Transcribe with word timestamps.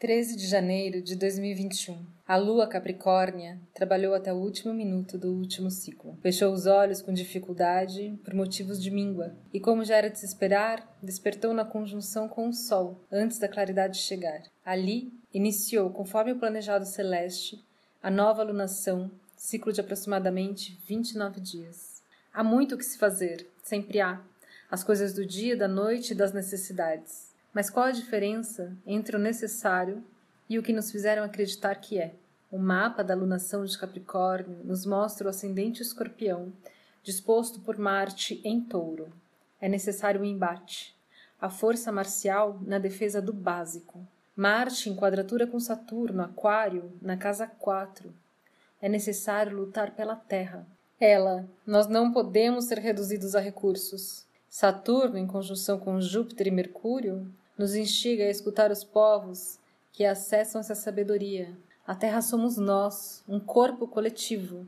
13 0.00 0.36
de 0.36 0.46
janeiro 0.46 1.02
de 1.02 1.16
2021. 1.16 2.06
A 2.24 2.36
lua 2.36 2.68
Capricórnia 2.68 3.58
trabalhou 3.74 4.14
até 4.14 4.32
o 4.32 4.36
último 4.36 4.72
minuto 4.72 5.18
do 5.18 5.32
último 5.32 5.72
ciclo. 5.72 6.16
Fechou 6.22 6.52
os 6.52 6.66
olhos 6.66 7.02
com 7.02 7.12
dificuldade 7.12 8.16
por 8.22 8.32
motivos 8.32 8.80
de 8.80 8.92
míngua 8.92 9.34
e, 9.52 9.58
como 9.58 9.84
já 9.84 9.96
era 9.96 10.08
de 10.08 10.16
se 10.16 10.24
esperar, 10.24 10.96
despertou 11.02 11.52
na 11.52 11.64
conjunção 11.64 12.28
com 12.28 12.48
o 12.48 12.52
Sol 12.52 13.00
antes 13.10 13.40
da 13.40 13.48
claridade 13.48 13.98
chegar. 13.98 14.44
Ali, 14.64 15.12
iniciou, 15.34 15.90
conforme 15.90 16.30
o 16.30 16.38
planejado 16.38 16.86
celeste, 16.86 17.60
a 18.00 18.08
nova 18.08 18.44
lunação, 18.44 19.10
ciclo 19.36 19.72
de 19.72 19.80
aproximadamente 19.80 20.78
29 20.86 21.40
dias. 21.40 22.04
Há 22.32 22.44
muito 22.44 22.76
o 22.76 22.78
que 22.78 22.84
se 22.84 22.98
fazer, 22.98 23.48
sempre 23.64 24.00
há. 24.00 24.20
As 24.70 24.84
coisas 24.84 25.12
do 25.12 25.26
dia, 25.26 25.56
da 25.56 25.66
noite 25.66 26.12
e 26.12 26.16
das 26.16 26.32
necessidades. 26.32 27.36
Mas 27.52 27.70
qual 27.70 27.86
a 27.86 27.92
diferença 27.92 28.76
entre 28.86 29.16
o 29.16 29.18
necessário 29.18 30.02
e 30.48 30.58
o 30.58 30.62
que 30.62 30.72
nos 30.72 30.90
fizeram 30.90 31.22
acreditar 31.22 31.74
que 31.76 31.98
é? 31.98 32.14
O 32.50 32.58
mapa 32.58 33.04
da 33.04 33.14
lunação 33.14 33.64
de 33.64 33.76
Capricórnio 33.76 34.60
nos 34.64 34.86
mostra 34.86 35.26
o 35.26 35.30
ascendente 35.30 35.82
escorpião, 35.82 36.52
disposto 37.02 37.60
por 37.60 37.76
Marte 37.76 38.40
em 38.42 38.60
touro. 38.60 39.12
É 39.60 39.68
necessário 39.68 40.20
o 40.20 40.24
um 40.24 40.26
embate, 40.26 40.96
a 41.40 41.50
força 41.50 41.92
marcial 41.92 42.58
na 42.66 42.78
defesa 42.78 43.20
do 43.20 43.32
básico. 43.32 44.00
Marte 44.34 44.88
em 44.88 44.96
quadratura 44.96 45.46
com 45.46 45.58
Saturno, 45.58 46.22
Aquário, 46.22 46.92
na 47.02 47.16
casa 47.16 47.46
4. 47.46 48.14
É 48.80 48.88
necessário 48.88 49.56
lutar 49.56 49.90
pela 49.90 50.14
Terra. 50.14 50.64
Ela, 51.00 51.44
nós 51.66 51.86
não 51.86 52.12
podemos 52.12 52.64
ser 52.64 52.78
reduzidos 52.78 53.34
a 53.34 53.40
recursos. 53.40 54.24
Saturno, 54.48 55.18
em 55.18 55.26
conjunção 55.26 55.78
com 55.78 56.00
Júpiter 56.00 56.46
e 56.46 56.50
Mercúrio, 56.50 57.30
nos 57.56 57.74
instiga 57.74 58.24
a 58.24 58.30
escutar 58.30 58.70
os 58.70 58.82
povos 58.82 59.58
que 59.92 60.04
acessam 60.04 60.60
essa 60.60 60.74
sabedoria. 60.74 61.56
A 61.86 61.94
Terra 61.94 62.22
somos 62.22 62.56
nós, 62.56 63.22
um 63.28 63.38
corpo 63.38 63.86
coletivo, 63.86 64.66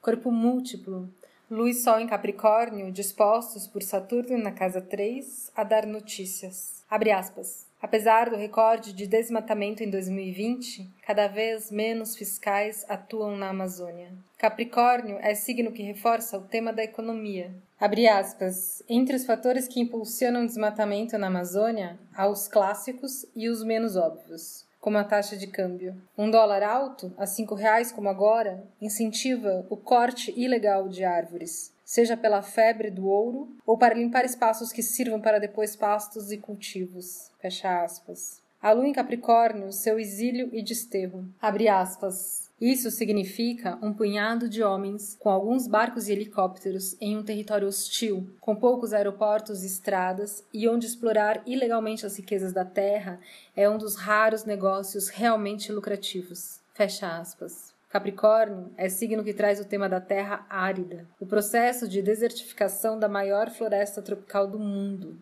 corpo 0.00 0.30
múltiplo, 0.30 1.08
luz 1.50 1.82
sol 1.82 1.98
em 1.98 2.06
Capricórnio, 2.06 2.92
dispostos 2.92 3.66
por 3.66 3.82
Saturno 3.82 4.36
na 4.36 4.52
casa 4.52 4.80
3 4.80 5.50
a 5.54 5.64
dar 5.64 5.86
notícias. 5.86 6.84
Abre 6.90 7.10
aspas. 7.10 7.71
Apesar 7.82 8.30
do 8.30 8.36
recorde 8.36 8.92
de 8.92 9.08
desmatamento 9.08 9.82
em 9.82 9.90
2020, 9.90 10.88
cada 11.04 11.26
vez 11.26 11.68
menos 11.72 12.14
fiscais 12.14 12.86
atuam 12.88 13.36
na 13.36 13.48
Amazônia. 13.48 14.12
Capricórnio 14.38 15.18
é 15.20 15.34
signo 15.34 15.72
que 15.72 15.82
reforça 15.82 16.38
o 16.38 16.46
tema 16.46 16.72
da 16.72 16.84
economia. 16.84 17.52
Aspas. 17.80 18.84
Entre 18.88 19.16
os 19.16 19.26
fatores 19.26 19.66
que 19.66 19.80
impulsionam 19.80 20.44
o 20.44 20.46
desmatamento 20.46 21.18
na 21.18 21.26
Amazônia, 21.26 21.98
há 22.14 22.28
os 22.28 22.46
clássicos 22.46 23.26
e 23.34 23.48
os 23.48 23.64
menos 23.64 23.96
óbvios 23.96 24.64
como 24.80 24.98
a 24.98 25.04
taxa 25.04 25.36
de 25.36 25.46
câmbio. 25.46 25.94
Um 26.18 26.28
dólar 26.28 26.60
alto, 26.64 27.14
a 27.16 27.24
cinco 27.24 27.54
reais 27.54 27.92
como 27.92 28.08
agora, 28.08 28.64
incentiva 28.80 29.64
o 29.70 29.76
corte 29.76 30.34
ilegal 30.36 30.88
de 30.88 31.04
árvores 31.04 31.72
seja 31.92 32.16
pela 32.16 32.40
febre 32.40 32.90
do 32.90 33.06
ouro 33.06 33.54
ou 33.66 33.76
para 33.76 33.92
limpar 33.92 34.24
espaços 34.24 34.72
que 34.72 34.82
sirvam 34.82 35.20
para 35.20 35.38
depois 35.38 35.76
pastos 35.76 36.32
e 36.32 36.38
cultivos. 36.38 37.30
Fecha 37.38 37.84
aspas. 37.84 38.40
A 38.62 38.72
lua 38.72 38.88
em 38.88 38.94
Capricórnio, 38.94 39.70
seu 39.70 40.00
exílio 40.00 40.48
e 40.54 40.62
desterro. 40.62 41.28
Abre 41.38 41.68
aspas. 41.68 42.50
Isso 42.58 42.90
significa 42.90 43.78
um 43.82 43.92
punhado 43.92 44.48
de 44.48 44.62
homens 44.62 45.18
com 45.20 45.28
alguns 45.28 45.66
barcos 45.66 46.08
e 46.08 46.12
helicópteros 46.12 46.96
em 46.98 47.18
um 47.18 47.22
território 47.22 47.68
hostil, 47.68 48.26
com 48.40 48.56
poucos 48.56 48.94
aeroportos 48.94 49.62
e 49.62 49.66
estradas, 49.66 50.42
e 50.50 50.66
onde 50.66 50.86
explorar 50.86 51.42
ilegalmente 51.44 52.06
as 52.06 52.16
riquezas 52.16 52.54
da 52.54 52.64
terra 52.64 53.20
é 53.54 53.68
um 53.68 53.76
dos 53.76 53.96
raros 53.96 54.46
negócios 54.46 55.08
realmente 55.08 55.70
lucrativos. 55.70 56.58
Fecha 56.72 57.18
aspas. 57.18 57.71
Capricórnio 57.92 58.70
é 58.74 58.88
signo 58.88 59.22
que 59.22 59.34
traz 59.34 59.60
o 59.60 59.66
tema 59.66 59.86
da 59.86 60.00
terra 60.00 60.46
árida, 60.48 61.06
o 61.20 61.26
processo 61.26 61.86
de 61.86 62.00
desertificação 62.00 62.98
da 62.98 63.06
maior 63.06 63.50
floresta 63.50 64.00
tropical 64.00 64.48
do 64.48 64.58
mundo. 64.58 65.18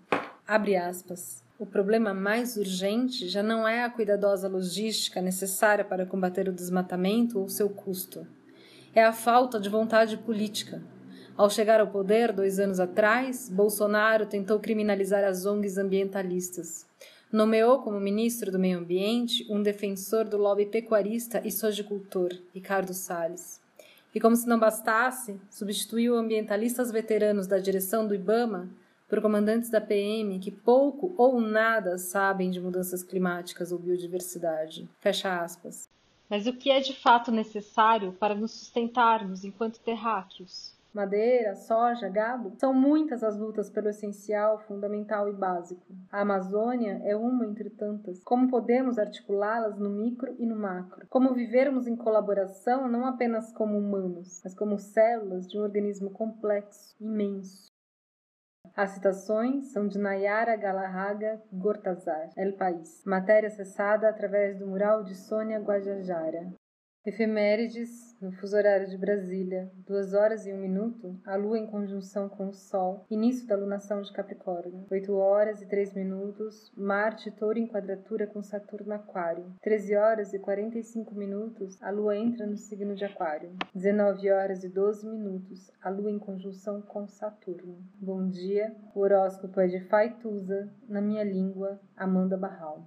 Abre 0.47 0.77
aspas. 0.77 1.43
O 1.59 1.67
problema 1.67 2.15
mais 2.15 2.56
urgente 2.56 3.28
já 3.28 3.43
não 3.43 3.67
é 3.67 3.83
a 3.83 3.91
cuidadosa 3.91 4.47
logística 4.47 5.21
necessária 5.21 5.84
para 5.84 6.06
combater 6.06 6.49
o 6.49 6.53
desmatamento 6.53 7.41
ou 7.41 7.49
seu 7.49 7.69
custo. 7.69 8.25
É 8.95 9.03
a 9.03 9.12
falta 9.12 9.59
de 9.59 9.69
vontade 9.69 10.16
política. 10.19 10.81
Ao 11.37 11.50
chegar 11.50 11.81
ao 11.81 11.89
poder 11.89 12.31
dois 12.31 12.61
anos 12.61 12.78
atrás, 12.78 13.49
Bolsonaro 13.49 14.27
tentou 14.27 14.61
criminalizar 14.61 15.25
as 15.25 15.45
ONGs 15.45 15.77
ambientalistas 15.77 16.87
nomeou 17.33 17.81
como 17.81 18.01
ministro 18.01 18.51
do 18.51 18.59
Meio 18.59 18.79
Ambiente 18.79 19.47
um 19.51 19.63
defensor 19.63 20.25
do 20.25 20.37
lobby 20.37 20.67
pecuarista 20.67 21.41
e 21.45 21.51
sojicultor, 21.51 22.31
Ricardo 22.55 22.93
Salles. 22.93 23.61
E 24.15 24.21
como 24.21 24.35
se 24.35 24.49
não 24.49 24.59
bastasse, 24.59 25.41
substituiu 25.49 26.17
ambientalistas 26.17 26.91
veteranos 26.91 27.47
da 27.47 27.59
direção 27.59 28.07
do 28.07 28.15
IBAMA 28.15 28.69
por 29.09 29.21
comandantes 29.21 29.71
da 29.71 29.81
PM 29.81 30.39
que 30.39 30.51
pouco 30.51 31.15
ou 31.17 31.41
nada 31.41 31.99
sabem 31.99 32.51
de 32.51 32.61
mudanças 32.61 33.03
climáticas 33.03 33.71
ou 33.73 33.79
biodiversidade. 33.79 34.89
Fecha 35.01 35.41
aspas. 35.41 35.89
Mas 36.29 36.47
o 36.47 36.53
que 36.53 36.71
é 36.71 36.79
de 36.79 36.95
fato 36.95 37.33
necessário 37.33 38.13
para 38.13 38.35
nos 38.37 38.53
sustentarmos 38.53 39.45
enquanto 39.45 39.81
terráqueos? 39.81 40.73
Madeira, 40.93 41.55
soja, 41.55 42.09
gado, 42.09 42.55
são 42.59 42.73
muitas 42.73 43.23
as 43.23 43.39
lutas 43.39 43.71
pelo 43.71 43.89
essencial, 43.89 44.59
fundamental 44.61 45.28
e 45.28 45.33
básico. 45.33 45.84
A 46.11 46.21
Amazônia 46.21 47.01
é 47.05 47.17
uma 47.17 47.47
entre 47.47 47.71
tantas. 47.71 48.23
Como 48.25 48.49
podemos 48.49 48.99
articulá-las 48.99 49.78
no 49.78 49.91
micro 49.91 50.34
e 50.39 50.47
no 50.47 50.56
macro? 50.56 51.06
Como 51.09 51.34
vivermos 51.34 51.87
em 51.87 51.97
colaboração 51.97 52.89
não 52.89 53.06
apenas 53.06 53.53
como 53.53 53.78
humanos, 53.78 54.41
mas 54.43 54.55
como 54.55 54.78
células 54.78 55.47
de 55.47 55.59
um 55.59 55.62
organismo 55.62 56.11
complexo, 56.11 56.97
imenso. 57.01 57.71
As 58.77 58.91
citações 58.91 59.72
são 59.72 59.89
de 59.89 59.99
Nayara 59.99 60.55
Galarraga 60.57 61.43
Gortazar, 61.53 62.31
El 62.37 62.57
País. 62.57 63.03
Matéria 63.05 63.49
acessada 63.49 64.09
através 64.09 64.59
do 64.59 64.67
mural 64.67 65.03
de 65.03 65.15
Sônia 65.15 65.59
Guajajara. 65.59 66.53
Efemérides, 67.05 68.15
no 68.21 68.31
fuso 68.33 68.55
horário 68.55 68.87
de 68.87 68.99
Brasília, 68.99 69.71
2 69.87 70.12
horas 70.12 70.44
e 70.44 70.53
1 70.53 70.59
minuto, 70.59 71.19
a 71.25 71.34
Lua 71.34 71.59
em 71.59 71.66
conjunção 71.66 72.28
com 72.28 72.49
o 72.49 72.53
Sol, 72.53 73.06
início 73.11 73.49
da 73.49 73.56
lunação 73.56 74.03
de 74.03 74.12
Capricórnio. 74.12 74.84
8 74.91 75.10
horas 75.15 75.62
e 75.62 75.66
3 75.66 75.94
minutos, 75.94 76.71
Marte 76.77 77.31
touro 77.31 77.59
em 77.59 77.66
quadratura 77.66 78.27
com 78.27 78.43
Saturno 78.43 78.93
Aquário. 78.93 79.47
13 79.62 79.97
horas 79.97 80.34
e 80.34 80.39
45 80.39 81.15
minutos, 81.15 81.83
a 81.83 81.91
Lua 81.91 82.19
entra 82.19 82.47
no 82.47 82.59
signo 82.59 82.94
de 82.94 83.06
Aquário. 83.06 83.56
19 83.75 84.31
horas 84.31 84.62
e 84.62 84.69
12 84.69 85.09
minutos, 85.09 85.72
a 85.81 85.89
Lua 85.89 86.10
em 86.10 86.19
conjunção 86.19 86.83
com 86.83 87.09
Saturno. 87.09 87.78
Bom 87.99 88.28
dia, 88.28 88.77
o 88.94 89.00
horóscopo 89.00 89.59
é 89.59 89.69
de 89.69 89.81
Faituza, 89.89 90.71
na 90.87 91.00
minha 91.00 91.25
língua, 91.25 91.81
Amanda 91.97 92.37
Barral. 92.37 92.87